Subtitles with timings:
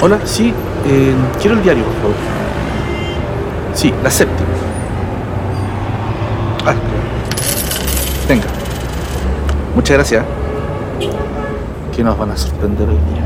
[0.00, 0.54] Hola, sí,
[0.86, 2.14] eh, quiero el diario, por favor.
[3.74, 4.48] Sí, la séptima.
[6.64, 6.74] Ah,
[8.28, 8.46] venga.
[9.74, 10.24] Muchas gracias.
[11.94, 13.24] ¿Qué nos van a sorprender hoy día?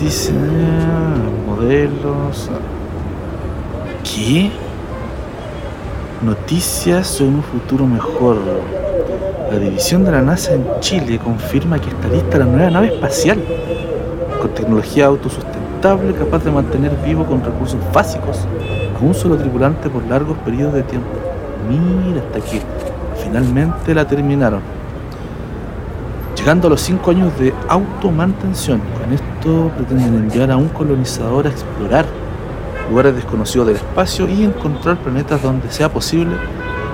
[0.00, 0.32] Dice
[1.46, 2.50] modelos.
[4.04, 4.50] ¿Qué?
[6.22, 8.38] Noticias sobre un futuro mejor.
[9.52, 13.38] La división de la NASA en Chile confirma que está lista la nueva nave espacial
[14.40, 18.48] con tecnología autosustentable capaz de mantener vivo con recursos básicos
[18.96, 21.08] a un solo tripulante por largos periodos de tiempo.
[21.68, 22.62] Mira, hasta que
[23.22, 24.60] finalmente la terminaron.
[26.36, 31.50] Llegando a los 5 años de automantención, con esto pretenden enviar a un colonizador a
[31.50, 32.06] explorar
[32.88, 36.36] lugares desconocidos del espacio y encontrar planetas donde sea posible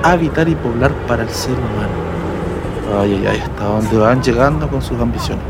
[0.03, 3.01] habitar y poblar para el ser humano.
[3.01, 5.45] Ay, ay, ay, hasta dónde van llegando con sus ambiciones.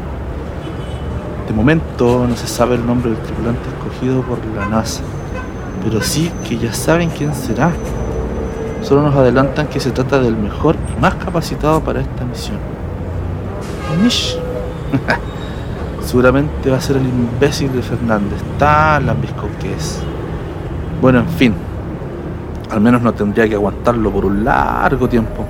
[1.49, 5.03] De momento no se sabe el nombre del tripulante escogido por la NASA,
[5.83, 7.73] pero sí que ya saben quién será.
[8.83, 12.59] Solo nos adelantan que se trata del mejor y más capacitado para esta misión.
[14.03, 14.39] Nish.
[16.05, 20.01] Seguramente va a ser el imbécil de Fernández, tan lambisco que es.
[21.05, 21.55] Bueno, en fin,
[22.71, 25.45] al menos no tendría que aguantarlo por un largo tiempo.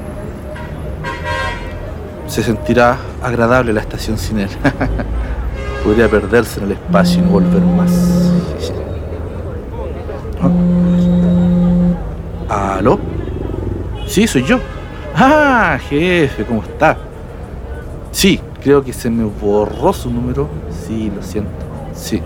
[2.27, 4.49] Se sentirá agradable la estación sin él.
[5.85, 8.33] podría perderse en el espacio y no volver más.
[12.49, 12.99] ¿Aló?
[14.09, 14.59] Sí, soy yo.
[15.15, 16.99] Ah, jefe, ¿cómo está?
[18.11, 20.49] Sí, creo que se me borró su número.
[20.85, 21.65] Sí, lo siento.
[21.95, 22.21] Sí.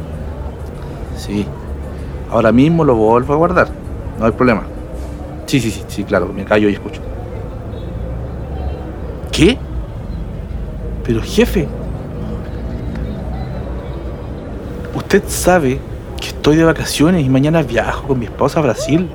[1.14, 1.46] Sí.
[2.30, 3.68] Ahora mismo lo vuelvo a guardar.
[4.18, 4.62] No hay problema.
[5.46, 7.00] Sí, sí, sí, sí, claro, me callo y escucho.
[9.32, 9.56] ¿Qué?
[11.04, 11.66] Pero jefe,
[15.08, 15.78] Usted sabe
[16.20, 19.08] que estoy de vacaciones y mañana viajo con mi esposa a Brasil.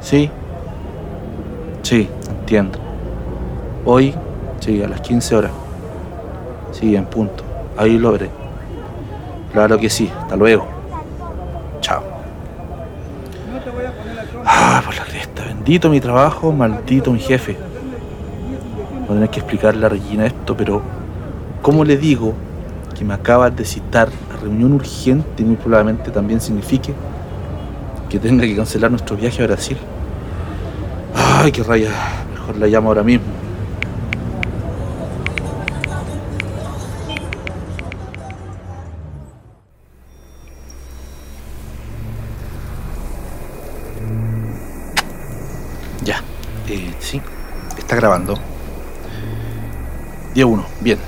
[0.00, 0.28] Sí.
[1.82, 2.78] Sí, entiendo.
[3.86, 4.14] Hoy,
[4.60, 5.52] sí, a las 15 horas.
[6.72, 7.44] Sí, en punto.
[7.76, 8.28] Ahí lo veré.
[9.52, 10.10] Claro que sí.
[10.20, 10.66] Hasta luego.
[14.44, 15.44] Ah, por la cresta.
[15.44, 17.56] Bendito mi trabajo, maldito mi jefe.
[18.92, 20.82] Voy a tener que explicarle a Regina esto, pero
[21.62, 22.34] ¿cómo le digo
[22.96, 24.08] que me acaba de citar
[24.44, 26.94] reunión urgente muy probablemente también signifique
[28.08, 29.78] que tenga que cancelar nuestro viaje a Brasil.
[31.14, 31.90] Ay, qué raya.
[32.32, 33.26] Mejor la llamo ahora mismo.
[47.04, 47.20] Sí.
[47.78, 48.38] Está grabando.
[50.34, 50.64] Día 1.
[50.80, 50.98] Bien.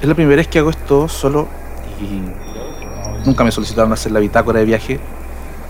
[0.00, 1.48] Es la primera vez que hago esto solo
[2.00, 2.22] y
[3.24, 5.00] Nunca me solicitaron hacer la bitácora de viaje.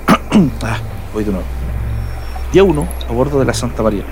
[0.62, 0.78] ah,
[1.12, 1.46] voy de nuevo.
[2.52, 4.04] Día 1, a bordo de la Santa María.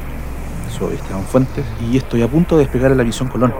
[0.77, 3.55] Soy Esteban Fuentes y estoy a punto de despegar en la misión Colón,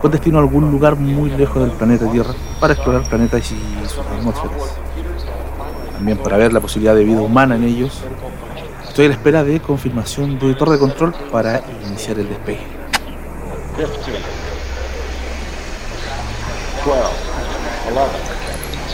[0.00, 3.98] con destino a algún lugar muy lejos del planeta Tierra para explorar planetas y sus
[3.98, 4.78] atmósferas.
[5.92, 8.02] También para ver la posibilidad de vida humana en ellos.
[8.98, 12.66] Estoy a la espera de confirmación de torre de control para iniciar el despegue.
[13.78, 13.94] 12, 11,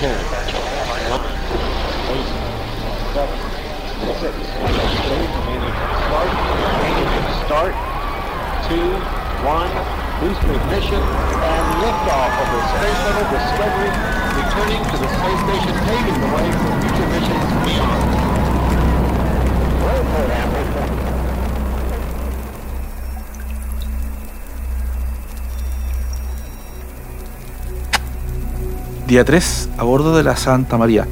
[0.00, 0.12] 10,
[1.08, 1.24] 9,
[2.04, 2.20] 8,
[3.14, 3.32] 7,
[4.20, 4.36] 6,
[7.48, 7.64] 6,
[8.68, 8.84] 2,
[9.40, 9.72] 1,
[10.20, 13.88] boost ignition, and liftoff of the Space Shuttle Discovery,
[14.36, 18.33] returning to the space station, paving the way for future missions beyond.
[29.06, 31.06] Día 3, a bordo de la Santa María.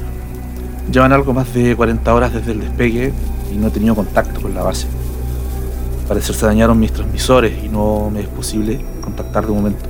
[0.91, 3.13] Llevan algo más de 40 horas desde el despegue
[3.49, 4.87] y no he tenido contacto con la base.
[6.07, 9.85] Parece se dañaron mis transmisores y no me es posible contactar de momento.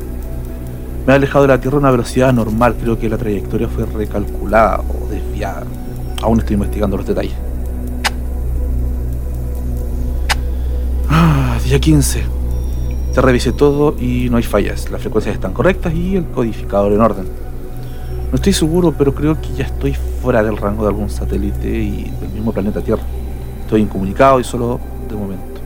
[1.08, 3.86] Me he alejado de la Tierra a una velocidad normal, creo que la trayectoria fue
[3.86, 5.64] recalculada o desviada.
[6.22, 7.53] Aún estoy investigando los detalles.
[11.10, 12.24] Ah, día 15.
[13.14, 14.90] Ya revisé todo y no hay fallas.
[14.90, 17.26] Las frecuencias están correctas y el codificador en orden.
[18.32, 22.12] No estoy seguro, pero creo que ya estoy fuera del rango de algún satélite y
[22.20, 23.04] del mismo planeta Tierra.
[23.62, 25.62] Estoy incomunicado y solo de momento.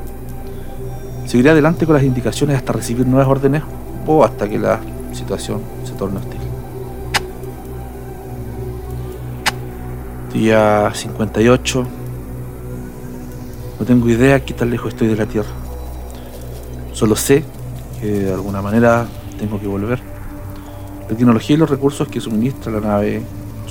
[1.25, 3.63] Seguiré adelante con las indicaciones hasta recibir nuevas órdenes
[4.05, 4.79] o hasta que la
[5.13, 6.41] situación se torne hostil.
[10.33, 11.96] Día 58.
[13.79, 15.49] No tengo idea qué tan lejos estoy de la Tierra.
[16.93, 17.43] Solo sé
[18.01, 19.05] que de alguna manera
[19.37, 19.99] tengo que volver.
[21.09, 23.21] La tecnología y los recursos que suministra la nave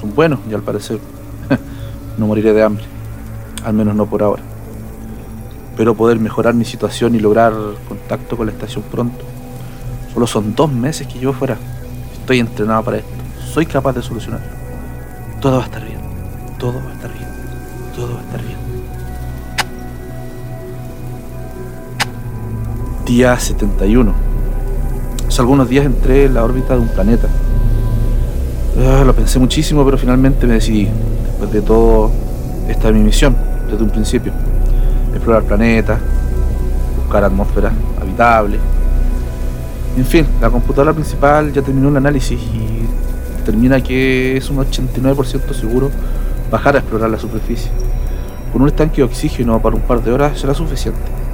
[0.00, 1.00] son buenos y al parecer
[2.18, 2.84] no moriré de hambre,
[3.64, 4.42] al menos no por ahora.
[5.70, 7.52] Espero poder mejorar mi situación y lograr
[7.88, 9.24] contacto con la estación pronto.
[10.14, 11.58] Solo son dos meses que llevo fuera.
[12.20, 13.10] Estoy entrenado para esto.
[13.52, 14.46] Soy capaz de solucionarlo.
[15.40, 16.00] Todo va a estar bien.
[16.58, 17.28] Todo va a estar bien.
[17.94, 18.65] Todo va a estar bien.
[23.06, 24.12] Día 71.
[25.28, 27.28] Hace algunos días entré en la órbita de un planeta.
[28.80, 30.88] Ah, lo pensé muchísimo, pero finalmente me decidí.
[31.24, 32.10] Después de todo,
[32.68, 33.36] esta es mi misión,
[33.70, 34.32] desde un principio.
[35.14, 36.00] Explorar planetas,
[36.96, 37.72] buscar atmósferas
[38.02, 38.58] habitables.
[39.96, 45.54] En fin, la computadora principal ya terminó el análisis y determina que es un 89%
[45.54, 45.92] seguro
[46.50, 47.70] bajar a explorar la superficie.
[48.52, 51.25] Con un estanque de oxígeno para un par de horas será suficiente.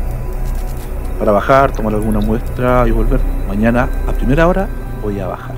[1.22, 3.20] Para bajar, tomar alguna muestra y volver.
[3.46, 4.66] Mañana a primera hora
[5.00, 5.54] voy a bajar.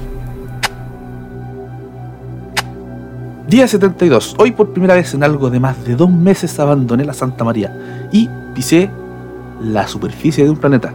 [3.48, 4.36] Día 72.
[4.38, 8.08] Hoy por primera vez en algo de más de dos meses abandoné la Santa María
[8.12, 8.90] y pisé
[9.62, 10.92] la superficie de un planeta.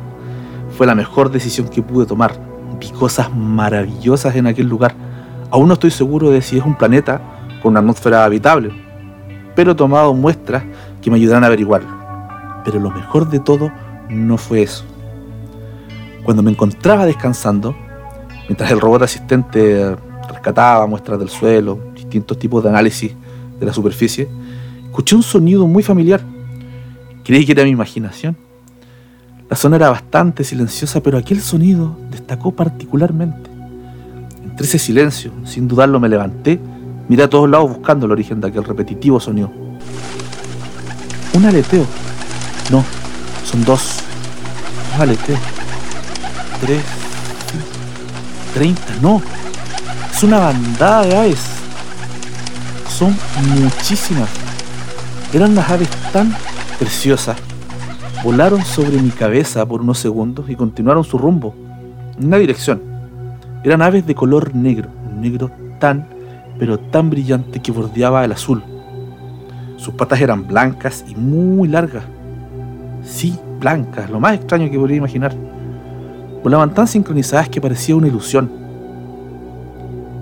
[0.77, 2.33] Fue la mejor decisión que pude tomar.
[2.79, 4.93] Vi cosas maravillosas en aquel lugar.
[5.49, 7.19] Aún no estoy seguro de si es un planeta
[7.63, 8.71] con una atmósfera habitable,
[9.55, 10.61] pero he tomado muestras
[11.01, 11.89] que me ayudarán a averiguarlo.
[12.63, 13.71] Pero lo mejor de todo
[14.09, 14.83] no fue eso.
[16.23, 17.75] Cuando me encontraba descansando,
[18.47, 19.95] mientras el robot asistente
[20.27, 23.13] rescataba muestras del suelo, distintos tipos de análisis
[23.59, 24.27] de la superficie,
[24.85, 26.21] escuché un sonido muy familiar.
[27.23, 28.35] Creí que era mi imaginación.
[29.49, 33.49] La zona era bastante silenciosa, pero aquel sonido destacó particularmente.
[34.43, 36.59] Entre ese silencio, sin dudarlo, me levanté,
[37.07, 39.51] miré a todos lados buscando el origen de aquel repetitivo sonido.
[41.33, 41.85] Un aleteo.
[42.71, 42.83] No,
[43.49, 43.97] son dos.
[44.91, 45.39] Dos aleteos.
[46.61, 46.83] Tres.
[48.53, 48.93] Treinta.
[49.01, 49.21] No.
[50.11, 51.41] Es una bandada de aves.
[52.87, 53.15] Son
[53.59, 54.29] muchísimas.
[55.33, 56.35] Eran las aves tan
[56.77, 57.37] preciosas.
[58.23, 61.55] Volaron sobre mi cabeza por unos segundos y continuaron su rumbo
[62.17, 62.81] en una dirección.
[63.63, 65.49] Eran aves de color negro, un negro
[65.79, 66.07] tan,
[66.59, 68.61] pero tan brillante que bordeaba el azul.
[69.77, 72.03] Sus patas eran blancas y muy largas.
[73.03, 75.33] Sí, blancas, lo más extraño que podría imaginar.
[76.43, 78.49] Volaban tan sincronizadas que parecía una ilusión.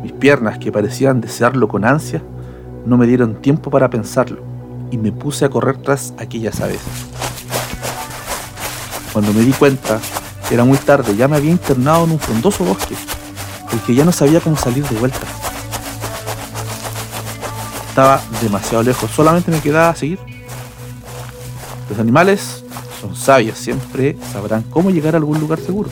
[0.02, 2.22] Mis piernas, que parecían desearlo con ansia,
[2.86, 4.42] no me dieron tiempo para pensarlo
[4.92, 6.80] y me puse a correr tras aquellas aves.
[9.12, 10.00] Cuando me di cuenta,
[10.50, 12.96] era muy tarde, ya me había internado en un frondoso bosque,
[13.74, 15.28] el que ya no sabía cómo salir de vuelta.
[17.90, 20.20] Estaba demasiado lejos, solamente me quedaba seguir.
[21.90, 22.64] Los animales
[23.16, 25.90] sabios, siempre sabrán cómo llegar a algún lugar seguro.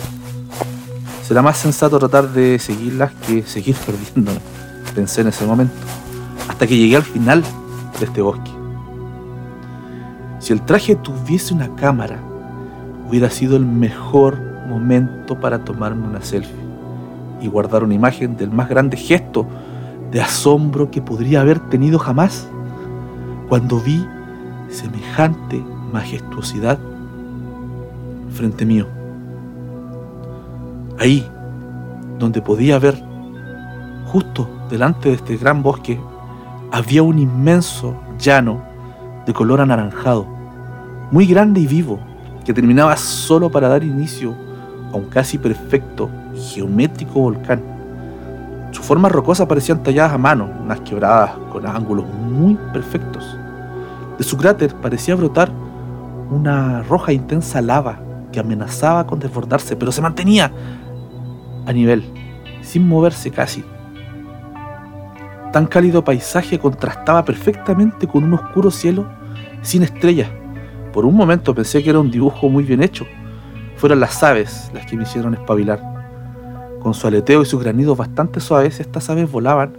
[1.23, 4.39] Será más sensato tratar de seguirlas que seguir perdiéndome,
[4.93, 5.73] pensé en ese momento,
[6.47, 7.43] hasta que llegué al final
[7.99, 8.51] de este bosque.
[10.39, 12.19] Si el traje tuviese una cámara,
[13.07, 14.37] hubiera sido el mejor
[14.67, 16.53] momento para tomarme una selfie
[17.41, 19.47] y guardar una imagen del más grande gesto
[20.11, 22.47] de asombro que podría haber tenido jamás
[23.49, 24.05] cuando vi
[24.69, 26.77] semejante majestuosidad
[28.35, 28.85] frente mío.
[30.99, 31.27] Ahí,
[32.19, 33.01] donde podía ver,
[34.05, 35.99] justo delante de este gran bosque,
[36.71, 38.61] había un inmenso llano
[39.25, 40.27] de color anaranjado,
[41.11, 41.99] muy grande y vivo,
[42.43, 44.35] que terminaba solo para dar inicio
[44.91, 46.09] a un casi perfecto
[46.53, 47.61] geométrico volcán.
[48.71, 53.37] Sus formas rocosas parecían talladas a mano, unas quebradas con ángulos muy perfectos.
[54.17, 55.49] De su cráter parecía brotar
[56.29, 58.04] una roja intensa lava
[58.39, 60.51] amenazaba con desbordarse, pero se mantenía
[61.65, 62.03] a nivel,
[62.61, 63.63] sin moverse casi.
[65.51, 69.07] Tan cálido paisaje contrastaba perfectamente con un oscuro cielo
[69.61, 70.29] sin estrellas.
[70.91, 73.05] Por un momento pensé que era un dibujo muy bien hecho.
[73.77, 75.81] Fueron las aves las que me hicieron espabilar.
[76.81, 79.73] Con su aleteo y sus granidos bastante suaves, estas aves volaban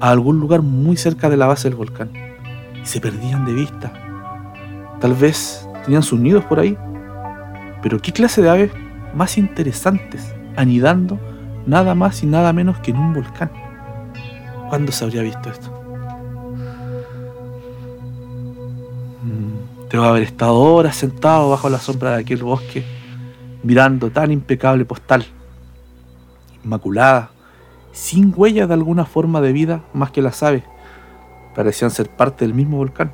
[0.00, 2.10] a algún lugar muy cerca de la base del volcán
[2.82, 3.92] y se perdían de vista.
[5.00, 6.76] Tal vez tenían sus nidos por ahí.
[7.84, 8.72] Pero ¿qué clase de aves
[9.14, 11.20] más interesantes anidando
[11.66, 13.50] nada más y nada menos que en un volcán?
[14.70, 15.70] ¿Cuándo se habría visto esto?
[19.22, 22.82] Mm, debo haber estado horas sentado bajo la sombra de aquel bosque,
[23.62, 25.26] mirando tan impecable postal,
[26.64, 27.32] inmaculada,
[27.92, 30.64] sin huella de alguna forma de vida más que las aves,
[31.54, 33.12] parecían ser parte del mismo volcán,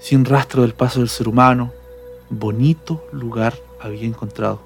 [0.00, 1.70] sin rastro del paso del ser humano,
[2.30, 4.60] bonito lugar había encontrado.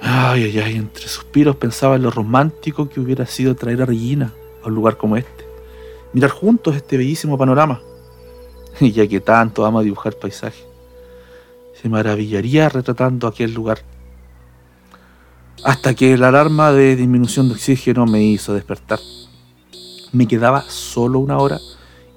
[0.00, 4.32] Ay, ay, ay, entre suspiros pensaba en lo romántico que hubiera sido traer a Regina
[4.62, 5.46] a un lugar como este.
[6.12, 7.80] Mirar juntos este bellísimo panorama.
[8.80, 10.64] Y ya que tanto ama dibujar paisaje,
[11.80, 13.78] se maravillaría retratando aquel lugar.
[15.64, 19.00] Hasta que la alarma de disminución de oxígeno me hizo despertar.
[20.12, 21.58] Me quedaba solo una hora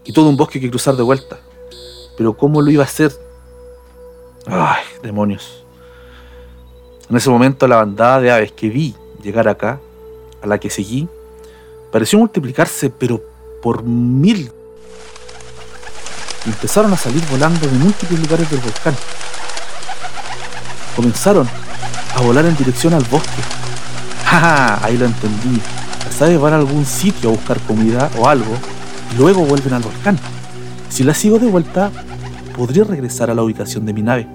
[0.06, 1.40] y todo un bosque que cruzar de vuelta.
[2.20, 3.14] Pero ¿cómo lo iba a hacer?
[4.46, 5.64] Ay, demonios.
[7.10, 9.80] En ese momento la bandada de aves que vi llegar acá,
[10.42, 11.08] a la que seguí,
[11.94, 13.24] pareció multiplicarse, pero
[13.64, 14.52] por mil.
[16.46, 18.96] empezaron a salir volando de múltiples lugares del volcán.
[20.98, 21.48] Comenzaron
[22.16, 23.42] a volar en dirección al bosque.
[24.26, 24.84] ¡Ja!
[24.84, 25.62] Ahí lo entendí.
[26.04, 28.58] Las aves van a algún sitio a buscar comida o algo
[29.14, 30.20] y luego vuelven al volcán.
[30.90, 31.92] Si las sigo de vuelta,
[32.60, 34.28] podría regresar a la ubicación de mi nave.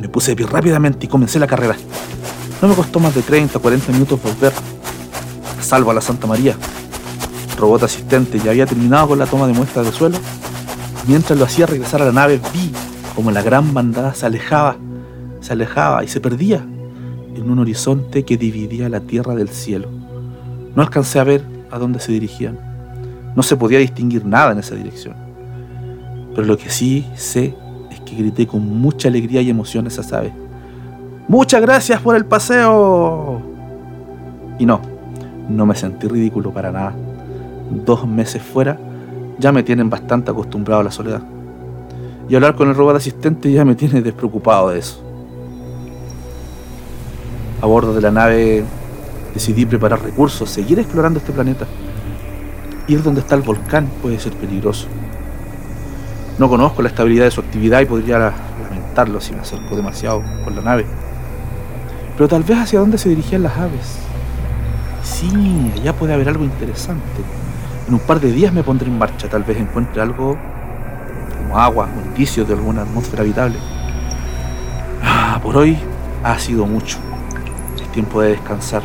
[0.00, 1.74] Me puse de pie rápidamente y comencé la carrera.
[2.62, 4.52] No me costó más de 30 o 40 minutos volver.
[5.60, 6.54] Salvo a la Santa María.
[7.50, 10.18] El robot asistente ya había terminado con la toma de muestras de suelo.
[11.08, 12.70] Mientras lo hacía regresar a la nave, vi
[13.16, 14.76] como la gran bandada se alejaba,
[15.40, 19.88] se alejaba y se perdía en un horizonte que dividía la tierra del cielo.
[20.76, 22.56] No alcancé a ver a dónde se dirigían.
[23.34, 25.23] No se podía distinguir nada en esa dirección.
[26.34, 27.54] Pero lo que sí sé
[27.90, 30.32] es que grité con mucha alegría y emoción esa ave.
[31.28, 33.40] ¡Muchas gracias por el paseo!
[34.58, 34.80] Y no,
[35.48, 36.94] no me sentí ridículo para nada.
[37.84, 38.78] Dos meses fuera
[39.38, 41.22] ya me tienen bastante acostumbrado a la soledad.
[42.28, 45.00] Y hablar con el robot asistente ya me tiene despreocupado de eso.
[47.60, 48.64] A bordo de la nave
[49.32, 51.66] decidí preparar recursos, seguir explorando este planeta.
[52.86, 54.86] Ir donde está el volcán puede ser peligroso.
[56.36, 60.56] No conozco la estabilidad de su actividad y podría lamentarlo si me acerco demasiado con
[60.56, 60.84] la nave.
[62.16, 63.98] Pero tal vez hacia dónde se dirigían las aves.
[65.04, 67.22] Sí, allá puede haber algo interesante.
[67.86, 70.36] En un par de días me pondré en marcha, tal vez encuentre algo
[71.38, 73.58] como agua o indicios de alguna atmósfera habitable.
[75.04, 75.78] Ah, por hoy
[76.24, 76.98] ha sido mucho.
[77.80, 78.82] Es tiempo de descansar.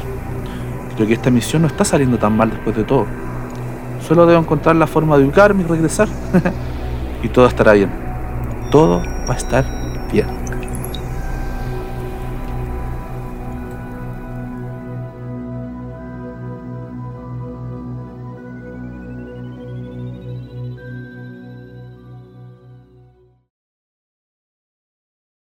[0.95, 3.07] Creo que esta misión no está saliendo tan mal después de todo.
[4.07, 6.07] Solo debo encontrar la forma de ubicarme y regresar.
[7.23, 7.89] y todo estará bien.
[8.71, 9.65] Todo va a estar
[10.11, 10.38] bien.